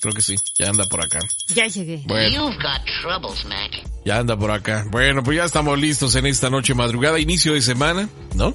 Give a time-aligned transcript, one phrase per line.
[0.00, 1.18] Creo que sí, ya anda por acá.
[1.48, 2.02] Ya llegué.
[2.06, 3.70] Bueno, You've got troubles, Mac.
[4.04, 4.86] ya anda por acá.
[4.90, 8.54] Bueno, pues ya estamos listos en esta noche madrugada, inicio de semana, ¿no?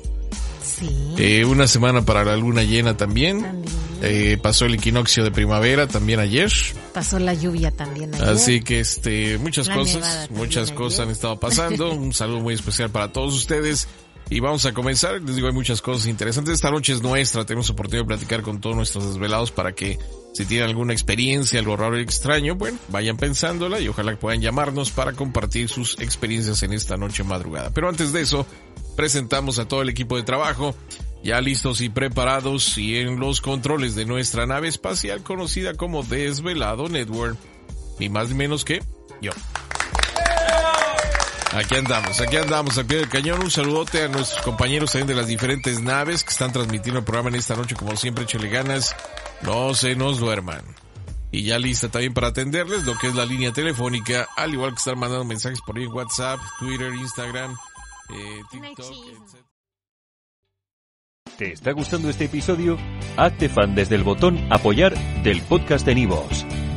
[0.63, 0.90] Sí.
[1.18, 3.42] Eh, una semana para la luna llena también.
[3.42, 3.74] También.
[4.01, 6.51] Eh, pasó el equinoccio de primavera también ayer.
[6.94, 8.28] Pasó la lluvia también ayer.
[8.30, 10.75] Así que este, muchas La cosas, muchas ayer.
[10.75, 11.92] cosas han estado pasando.
[11.94, 13.88] Un saludo muy especial para todos ustedes.
[14.30, 15.22] Y vamos a comenzar.
[15.22, 16.56] Les digo, hay muchas cosas interesantes.
[16.56, 17.46] Esta noche es nuestra.
[17.46, 20.00] Tenemos oportunidad de platicar con todos nuestros desvelados para que
[20.34, 24.90] si tienen alguna experiencia, algo raro y extraño, bueno, vayan pensándola y ojalá puedan llamarnos
[24.90, 27.70] para compartir sus experiencias en esta noche madrugada.
[27.70, 28.48] Pero antes de eso,
[28.96, 30.76] presentamos a todo el equipo de trabajo,
[31.24, 36.90] ya listos y preparados y en los controles de nuestra nave espacial conocida como Desvelado
[36.90, 37.38] Network.
[38.00, 38.81] Ni más ni menos que
[39.22, 39.31] yo.
[41.56, 43.42] Aquí andamos, aquí andamos al pie del cañón.
[43.42, 47.30] Un saludote a nuestros compañeros también de las diferentes naves que están transmitiendo el programa
[47.30, 47.76] en esta noche.
[47.76, 48.96] Como siempre, échale ganas.
[49.44, 50.64] No se nos duerman.
[51.32, 54.78] Y ya lista también para atenderles lo que es la línea telefónica, al igual que
[54.78, 59.46] estar mandando mensajes por ahí en WhatsApp, Twitter, Instagram, eh, TikTok, etc.
[61.38, 62.78] ¿Te está gustando este episodio?
[63.18, 66.46] Hazte fan desde el botón Apoyar del podcast de Nivos.